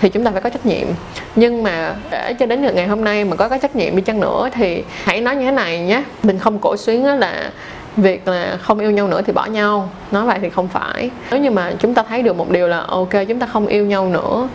thì 0.00 0.08
chúng 0.08 0.24
ta 0.24 0.30
phải 0.30 0.40
có 0.40 0.50
trách 0.50 0.66
nhiệm. 0.66 0.86
Nhưng 1.36 1.62
mà 1.62 1.94
để 2.10 2.34
cho 2.38 2.46
đến 2.46 2.62
được 2.62 2.74
ngày 2.74 2.86
hôm 2.86 3.04
nay 3.04 3.24
mà 3.24 3.36
có 3.36 3.48
cái 3.48 3.58
trách 3.58 3.76
nhiệm 3.76 3.96
đi 3.96 4.02
chăng 4.02 4.20
nữa 4.20 4.48
thì 4.52 4.84
hãy 5.04 5.20
nói 5.20 5.36
như 5.36 5.44
thế 5.44 5.50
này 5.50 5.78
nhé. 5.78 6.02
Mình 6.22 6.38
không 6.38 6.58
cổ 6.58 6.76
xuyến 6.76 7.04
là 7.04 7.50
việc 7.96 8.28
là 8.28 8.56
không 8.62 8.78
yêu 8.78 8.90
nhau 8.90 9.08
nữa 9.08 9.22
thì 9.26 9.32
bỏ 9.32 9.46
nhau. 9.46 9.88
Nói 10.10 10.24
vậy 10.24 10.38
thì 10.42 10.50
không 10.50 10.68
phải. 10.68 11.10
Nếu 11.30 11.40
như 11.40 11.50
mà 11.50 11.72
chúng 11.78 11.94
ta 11.94 12.02
thấy 12.08 12.22
được 12.22 12.36
một 12.36 12.50
điều 12.50 12.68
là, 12.68 12.80
ok, 12.80 13.10
chúng 13.28 13.38
ta 13.38 13.46
không 13.46 13.66
yêu 13.66 13.86
nhau 13.86 14.08
nữa, 14.08 14.48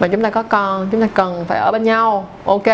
mà 0.00 0.08
chúng 0.08 0.22
ta 0.22 0.30
có 0.30 0.42
con, 0.42 0.88
chúng 0.92 1.00
ta 1.00 1.08
cần 1.14 1.44
phải 1.48 1.58
ở 1.58 1.72
bên 1.72 1.82
nhau. 1.82 2.28
Ok, 2.44 2.66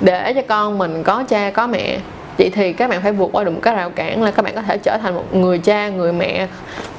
để 0.00 0.32
cho 0.32 0.42
con 0.48 0.78
mình 0.78 1.02
có 1.02 1.24
cha, 1.28 1.50
có 1.50 1.66
mẹ 1.66 1.98
vậy 2.40 2.50
thì 2.54 2.72
các 2.72 2.90
bạn 2.90 3.02
phải 3.02 3.12
vượt 3.12 3.28
qua 3.32 3.44
được 3.44 3.50
một 3.50 3.60
cái 3.62 3.74
rào 3.74 3.90
cản 3.90 4.22
là 4.22 4.30
các 4.30 4.44
bạn 4.44 4.54
có 4.54 4.62
thể 4.62 4.78
trở 4.78 4.98
thành 5.02 5.14
một 5.14 5.34
người 5.34 5.58
cha, 5.58 5.88
người 5.88 6.12
mẹ 6.12 6.46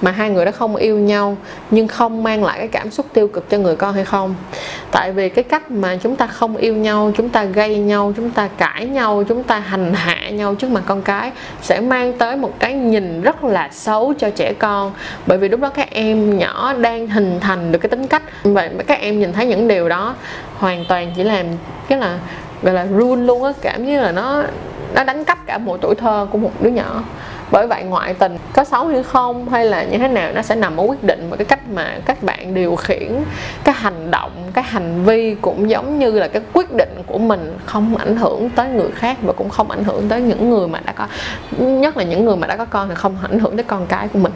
mà 0.01 0.11
hai 0.11 0.29
người 0.29 0.45
đó 0.45 0.51
không 0.51 0.75
yêu 0.75 0.97
nhau, 0.97 1.37
nhưng 1.71 1.87
không 1.87 2.23
mang 2.23 2.43
lại 2.43 2.57
cái 2.57 2.67
cảm 2.67 2.91
xúc 2.91 3.05
tiêu 3.13 3.27
cực 3.27 3.49
cho 3.49 3.57
người 3.57 3.75
con 3.75 3.93
hay 3.93 4.05
không. 4.05 4.35
Tại 4.91 5.11
vì 5.11 5.29
cái 5.29 5.43
cách 5.43 5.71
mà 5.71 5.97
chúng 6.03 6.15
ta 6.15 6.27
không 6.27 6.57
yêu 6.57 6.75
nhau, 6.75 7.11
chúng 7.17 7.29
ta 7.29 7.43
gây 7.43 7.77
nhau, 7.77 8.13
chúng 8.17 8.29
ta 8.29 8.49
cãi 8.57 8.85
nhau, 8.85 9.23
chúng 9.27 9.43
ta 9.43 9.59
hành 9.59 9.93
hạ 9.93 10.29
nhau 10.29 10.55
trước 10.55 10.69
mặt 10.69 10.83
con 10.85 11.01
cái 11.01 11.31
sẽ 11.61 11.79
mang 11.79 12.13
tới 12.13 12.35
một 12.35 12.59
cái 12.59 12.73
nhìn 12.73 13.21
rất 13.21 13.43
là 13.43 13.69
xấu 13.71 14.13
cho 14.17 14.29
trẻ 14.29 14.53
con. 14.59 14.91
Bởi 15.25 15.37
vì 15.37 15.49
lúc 15.49 15.59
đó 15.59 15.69
các 15.69 15.91
em 15.91 16.37
nhỏ 16.37 16.73
đang 16.73 17.07
hình 17.07 17.39
thành 17.39 17.71
được 17.71 17.79
cái 17.79 17.89
tính 17.89 18.07
cách. 18.07 18.23
Vậy 18.43 18.69
các 18.87 18.99
em 18.99 19.19
nhìn 19.19 19.33
thấy 19.33 19.45
những 19.45 19.67
điều 19.67 19.89
đó 19.89 20.15
hoàn 20.57 20.85
toàn 20.89 21.11
chỉ 21.15 21.23
làm 21.23 21.45
cái 21.87 21.99
là, 21.99 22.17
gọi 22.61 22.73
là 22.73 22.85
run 22.85 23.27
luôn 23.27 23.43
á, 23.43 23.51
cảm 23.61 23.85
như 23.85 24.01
là 24.01 24.11
nó 24.11 24.43
nó 24.93 25.03
đánh 25.03 25.25
cắp 25.25 25.45
cả 25.45 25.57
một 25.57 25.77
tuổi 25.81 25.95
thơ 25.95 26.27
của 26.31 26.37
một 26.37 26.51
đứa 26.61 26.69
nhỏ. 26.69 27.03
Bởi 27.51 27.67
vậy 27.67 27.83
ngoại 27.83 28.13
tình 28.13 28.37
có 28.53 28.63
xấu 28.63 28.87
hay 28.87 29.03
không 29.03 29.49
hay 29.49 29.65
là 29.65 29.83
như 29.83 29.97
thế 29.97 30.07
nào 30.07 30.31
nó 30.33 30.41
sẽ 30.41 30.55
nằm 30.55 30.77
ở 30.77 30.83
quyết 30.83 31.03
định 31.03 31.27
và 31.29 31.37
cái 31.37 31.45
cách 31.45 31.59
mà 31.73 31.99
các 32.05 32.23
bạn 32.23 32.53
điều 32.53 32.75
khiển, 32.75 33.11
cái 33.63 33.75
hành 33.75 34.11
động, 34.11 34.31
cái 34.53 34.63
hành 34.63 35.03
vi 35.03 35.35
cũng 35.41 35.69
giống 35.69 35.99
như 35.99 36.11
là 36.11 36.27
cái 36.27 36.41
quyết 36.53 36.73
định 36.73 37.03
của 37.05 37.17
mình 37.17 37.57
không 37.65 37.97
ảnh 37.97 38.17
hưởng 38.17 38.49
tới 38.49 38.69
người 38.69 38.91
khác 38.91 39.17
và 39.21 39.33
cũng 39.33 39.49
không 39.49 39.71
ảnh 39.71 39.83
hưởng 39.83 40.09
tới 40.09 40.21
những 40.21 40.49
người 40.49 40.67
mà 40.67 40.79
đã 40.85 40.93
có, 40.93 41.07
nhất 41.57 41.97
là 41.97 42.03
những 42.03 42.25
người 42.25 42.35
mà 42.35 42.47
đã 42.47 42.57
có 42.57 42.65
con 42.65 42.89
thì 42.89 42.95
không 42.95 43.17
ảnh 43.21 43.39
hưởng 43.39 43.57
tới 43.57 43.63
con 43.63 43.85
cái 43.85 44.07
của 44.07 44.19
mình 44.19 44.33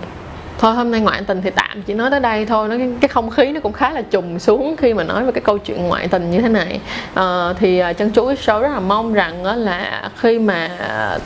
thôi 0.57 0.73
hôm 0.73 0.91
nay 0.91 1.01
ngoại 1.01 1.21
tình 1.27 1.41
thì 1.41 1.49
tạm 1.49 1.81
chỉ 1.81 1.93
nói 1.93 2.11
tới 2.11 2.19
đây 2.19 2.45
thôi. 2.45 2.67
Nó 2.67 2.75
cái 3.01 3.09
không 3.09 3.29
khí 3.29 3.51
nó 3.51 3.59
cũng 3.59 3.73
khá 3.73 3.91
là 3.91 4.01
trùng 4.01 4.39
xuống 4.39 4.75
khi 4.77 4.93
mà 4.93 5.03
nói 5.03 5.25
về 5.25 5.31
cái 5.31 5.41
câu 5.41 5.57
chuyện 5.57 5.87
ngoại 5.87 6.07
tình 6.07 6.31
như 6.31 6.41
thế 6.41 6.49
này. 6.49 6.79
Ờ, 7.13 7.49
à, 7.49 7.53
thì 7.59 7.81
chân 7.97 8.11
chú 8.11 8.31
show 8.31 8.61
rất 8.61 8.69
là 8.73 8.79
mong 8.79 9.13
rằng 9.13 9.43
đó 9.43 9.55
là 9.55 10.09
khi 10.17 10.39
mà 10.39 10.69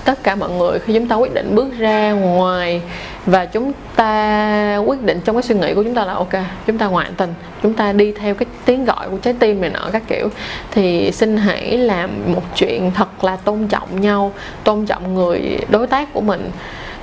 tất 0.06 0.24
cả 0.24 0.36
mọi 0.36 0.50
người 0.50 0.80
khi 0.80 0.94
chúng 0.94 1.08
ta 1.08 1.16
quyết 1.16 1.34
định 1.34 1.56
bước 1.56 1.78
ra 1.78 2.12
ngoài 2.12 2.82
và 3.26 3.46
chúng 3.46 3.72
ta 3.96 4.78
quyết 4.86 5.02
định 5.02 5.20
trong 5.26 5.36
cái 5.36 5.44
suy 5.44 5.56
nghĩ 5.56 5.74
của 5.74 5.84
chúng 5.84 5.96
ta 5.96 6.06
là 6.06 6.14
ok 6.14 6.34
chúng 6.68 6.78
ta 6.78 6.86
ngoại 6.86 7.10
tình 7.18 7.34
chúng 7.64 7.74
ta 7.74 7.94
đi 7.94 8.12
theo 8.12 8.36
cái 8.36 8.46
tiếng 8.66 8.86
gọi 8.86 9.10
của 9.10 9.18
trái 9.18 9.36
tim 9.40 9.62
này 9.62 9.70
nọ 9.70 9.90
các 9.92 10.04
kiểu 10.08 10.30
thì 10.72 11.12
xin 11.12 11.38
hãy 11.38 11.78
làm 11.78 12.10
một 12.28 12.44
chuyện 12.56 12.92
thật 12.92 13.24
là 13.24 13.36
tôn 13.36 13.68
trọng 13.68 14.02
nhau 14.02 14.32
tôn 14.64 14.86
trọng 14.86 15.16
người 15.16 15.60
đối 15.70 15.88
tác 15.88 16.14
của 16.14 16.22
mình 16.22 16.52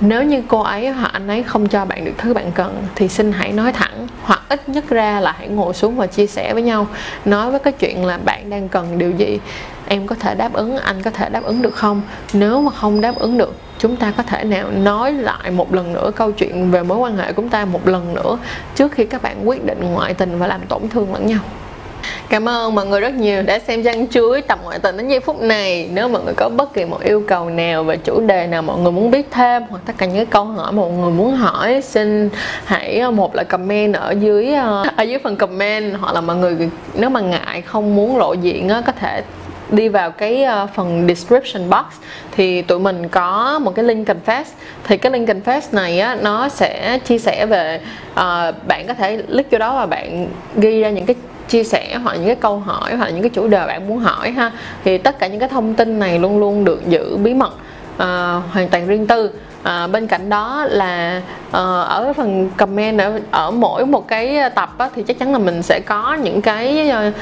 nếu 0.01 0.23
như 0.23 0.43
cô 0.49 0.61
ấy 0.61 0.89
hoặc 0.89 1.13
anh 1.13 1.29
ấy 1.29 1.43
không 1.43 1.69
cho 1.69 1.85
bạn 1.85 2.05
được 2.05 2.13
thứ 2.19 2.35
bạn 2.35 2.53
cần, 2.53 2.85
thì 2.95 3.09
xin 3.09 3.33
hãy 3.33 3.53
nói 3.53 3.73
thẳng, 3.73 4.09
hoặc 4.23 4.43
ít 4.49 4.69
nhất 4.69 4.85
ra 4.89 5.21
là 5.21 5.35
hãy 5.39 5.49
ngồi 5.49 5.75
xuống 5.75 5.97
và 5.97 6.07
chia 6.07 6.27
sẻ 6.27 6.55
với 6.55 6.63
nhau, 6.63 6.87
nói 7.25 7.51
với 7.51 7.61
cái 7.61 7.73
chuyện 7.73 8.05
là 8.05 8.19
bạn 8.25 8.51
đang 8.51 8.69
cần 8.69 8.99
điều 8.99 9.11
gì, 9.11 9.41
em 9.89 10.07
có 10.07 10.15
thể 10.21 10.35
đáp 10.35 10.53
ứng, 10.53 10.77
anh 10.77 11.03
có 11.03 11.11
thể 11.11 11.29
đáp 11.29 11.43
ứng 11.43 11.63
được 11.63 11.75
không? 11.75 12.03
Nếu 12.33 12.61
mà 12.61 12.71
không 12.71 13.01
đáp 13.01 13.15
ứng 13.19 13.39
được, 13.39 13.55
chúng 13.79 13.97
ta 13.97 14.13
có 14.17 14.23
thể 14.23 14.45
nào 14.45 14.71
nói 14.71 15.13
lại 15.13 15.51
một 15.51 15.75
lần 15.75 15.93
nữa 15.93 16.11
câu 16.17 16.33
chuyện 16.33 16.71
về 16.71 16.83
mối 16.83 16.99
quan 16.99 17.17
hệ 17.17 17.27
của 17.33 17.43
chúng 17.43 17.49
ta 17.49 17.65
một 17.65 17.89
lần 17.89 18.15
nữa 18.15 18.39
trước 18.75 18.93
khi 18.93 19.05
các 19.05 19.23
bạn 19.23 19.49
quyết 19.49 19.65
định 19.65 19.81
ngoại 19.93 20.15
tình 20.15 20.39
và 20.39 20.47
làm 20.47 20.61
tổn 20.69 20.89
thương 20.89 21.13
lẫn 21.13 21.27
nhau? 21.27 21.41
Cảm 22.29 22.49
ơn 22.49 22.75
mọi 22.75 22.87
người 22.87 23.01
rất 23.01 23.15
nhiều 23.15 23.43
đã 23.43 23.59
xem 23.59 23.83
răng 23.83 24.07
chuối 24.09 24.43
tập 24.43 24.59
ngoại 24.65 24.79
tình 24.79 24.97
đến 24.97 25.09
giây 25.09 25.21
phút 25.21 25.43
này. 25.43 25.89
Nếu 25.93 26.09
mọi 26.09 26.23
người 26.25 26.35
có 26.37 26.49
bất 26.49 26.75
kỳ 26.75 26.85
một 26.85 27.01
yêu 27.01 27.23
cầu 27.29 27.51
nào 27.51 27.85
về 27.85 27.97
chủ 27.97 28.21
đề 28.21 28.47
nào 28.47 28.63
mọi 28.63 28.79
người 28.79 28.93
muốn 28.93 29.11
biết 29.11 29.29
thêm 29.31 29.63
Hoặc 29.71 29.83
tất 29.87 29.93
cả 29.99 30.07
những 30.07 30.27
câu 30.27 30.45
hỏi 30.45 30.73
mà 30.73 30.83
mọi 30.83 30.91
người 30.91 31.11
muốn 31.11 31.37
hỏi 31.37 31.81
Xin 31.83 32.31
hãy 32.65 32.99
ờ, 32.99 33.11
một 33.11 33.35
là 33.35 33.45
comment 33.45 33.95
ở 33.95 34.11
dưới 34.11 34.53
ờ, 34.53 34.85
ở 34.97 35.03
dưới 35.03 35.19
phần 35.19 35.37
comment 35.37 35.95
Hoặc 36.01 36.15
là 36.15 36.21
mọi 36.21 36.37
người 36.37 36.71
nếu 36.95 37.11
mà 37.11 37.21
ngại 37.21 37.63
không 37.63 37.97
muốn 37.97 38.17
lộ 38.17 38.33
diện 38.33 38.71
có 38.87 38.93
thể 38.93 39.23
đi 39.71 39.89
vào 39.89 40.11
cái 40.11 40.43
ờ, 40.43 40.67
phần 40.75 41.05
description 41.09 41.71
box. 41.71 41.85
Thì 42.33 42.63
tụi 42.63 42.79
mình 42.79 43.09
có 43.09 43.59
một 43.59 43.75
cái 43.75 43.85
link 43.85 44.09
confess. 44.09 44.45
Thì 44.85 44.97
cái 44.97 45.13
link 45.13 45.29
confess 45.29 45.61
này 45.73 46.01
á 46.01 46.17
nó 46.23 46.49
sẽ 46.49 46.99
chia 46.99 47.19
sẻ 47.19 47.47
về 47.47 47.81
uh, 48.11 48.19
bạn 48.67 48.87
có 48.89 48.95
thể 48.95 49.23
click 49.23 49.51
vô 49.51 49.59
đó 49.59 49.75
và 49.75 49.87
bạn 49.87 50.29
ghi 50.57 50.81
ra 50.81 50.91
những 50.91 51.07
cái 51.07 51.17
chia 51.49 51.65
sẻ 51.65 51.99
hoặc 52.03 52.15
những 52.17 52.27
cái 52.27 52.35
câu 52.35 52.59
hỏi 52.59 52.97
hoặc 52.97 53.09
những 53.11 53.23
cái 53.23 53.31
chủ 53.31 53.49
đề 53.49 53.67
bạn 53.67 53.89
muốn 53.89 53.99
hỏi 53.99 54.31
ha 54.31 54.53
thì 54.85 54.99
tất 54.99 55.19
cả 55.19 55.27
những 55.27 55.41
cái 55.41 55.49
thông 55.49 55.75
tin 55.75 55.99
này 55.99 56.19
luôn 56.19 56.39
luôn 56.39 56.65
được 56.65 56.89
giữ 56.89 57.17
bí 57.17 57.35
mật 57.35 57.55
uh, 57.97 58.03
hoàn 58.53 58.69
toàn 58.71 58.87
riêng 58.87 59.07
tư. 59.07 59.31
À, 59.63 59.87
bên 59.87 60.07
cạnh 60.07 60.29
đó 60.29 60.67
là 60.69 61.23
uh, 61.49 61.55
ở 61.89 62.13
phần 62.17 62.51
comment 62.57 62.99
ở, 62.99 63.21
ở 63.31 63.51
mỗi 63.51 63.87
một 63.87 64.09
cái 64.09 64.51
tập 64.55 64.71
á, 64.79 64.89
thì 64.95 65.03
chắc 65.03 65.19
chắn 65.19 65.33
là 65.33 65.39
mình 65.39 65.63
sẽ 65.63 65.81
có 65.87 66.15
những 66.15 66.43
cái 66.43 66.91
uh, 67.09 67.15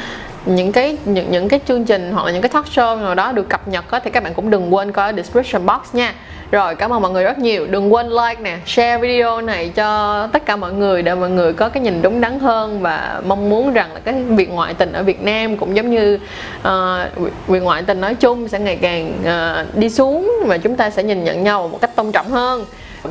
những 0.47 0.73
cái 0.73 0.97
những 1.05 1.31
những 1.31 1.49
cái 1.49 1.61
chương 1.69 1.85
trình 1.85 2.13
hoặc 2.13 2.27
là 2.27 2.33
những 2.33 2.43
cái 2.43 2.49
talk 2.49 2.65
show 2.65 3.01
nào 3.03 3.15
đó 3.15 3.33
được 3.33 3.49
cập 3.49 3.69
nhật 3.69 3.91
đó, 3.91 4.01
thì 4.05 4.11
các 4.11 4.23
bạn 4.23 4.35
cũng 4.35 4.51
đừng 4.51 4.75
quên 4.75 4.93
coi 4.93 5.13
description 5.13 5.67
box 5.67 5.95
nha. 5.95 6.15
Rồi 6.51 6.75
cảm 6.75 6.93
ơn 6.93 7.03
mọi 7.03 7.11
người 7.11 7.25
rất 7.25 7.39
nhiều. 7.39 7.67
Đừng 7.67 7.93
quên 7.93 8.09
like 8.09 8.41
nè 8.43 8.59
share 8.67 8.99
video 8.99 9.41
này 9.41 9.69
cho 9.69 10.29
tất 10.33 10.47
cả 10.47 10.57
mọi 10.57 10.73
người 10.73 11.03
để 11.03 11.15
mọi 11.15 11.31
người 11.31 11.53
có 11.53 11.69
cái 11.69 11.83
nhìn 11.83 12.03
đúng 12.03 12.21
đắn 12.21 12.39
hơn 12.39 12.81
và 12.81 13.21
mong 13.27 13.51
muốn 13.51 13.73
rằng 13.73 13.93
là 13.95 14.01
cái 14.05 14.15
việc 14.15 14.51
ngoại 14.51 14.75
tình 14.75 14.93
ở 14.93 15.03
Việt 15.03 15.23
Nam 15.23 15.57
cũng 15.57 15.77
giống 15.77 15.91
như 15.91 16.19
uh, 16.59 17.29
việc 17.47 17.63
ngoại 17.63 17.83
tình 17.83 18.01
nói 18.01 18.15
chung 18.15 18.49
sẽ 18.49 18.59
ngày 18.59 18.77
càng 18.77 19.13
uh, 19.23 19.77
đi 19.77 19.91
xuống 19.91 20.33
và 20.47 20.59
chúng 20.59 20.77
ta 20.77 20.91
sẽ 20.91 21.03
nhìn 21.03 21.25
nhận 21.25 21.45
nhau 21.45 21.69
một 21.69 21.81
cách 21.81 21.97
tôn 21.97 22.13
trọng 22.13 22.31
hơn. 22.31 22.65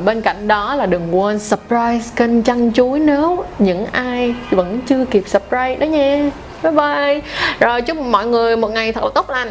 Bên 0.04 0.20
cạnh 0.20 0.48
đó 0.48 0.74
là 0.74 0.86
đừng 0.86 1.16
quên 1.16 1.38
surprise 1.38 2.10
kênh 2.16 2.42
chăn 2.42 2.72
chuối 2.72 2.98
nếu 2.98 3.44
những 3.58 3.86
ai 3.92 4.34
vẫn 4.50 4.80
chưa 4.86 5.04
kịp 5.04 5.24
surprise 5.26 5.76
đó 5.76 5.84
nha 5.84 6.30
bye 6.64 6.72
bye. 6.72 7.20
Rồi 7.60 7.82
chúc 7.82 7.96
mọi 7.96 8.26
người 8.26 8.56
một 8.56 8.68
ngày 8.70 8.92
thật 8.92 9.04
là 9.04 9.10
tốt 9.14 9.30
lành. 9.30 9.50